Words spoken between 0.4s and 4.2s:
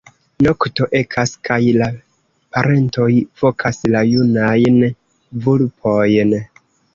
Nokto ekas, kaj la parentoj vokas la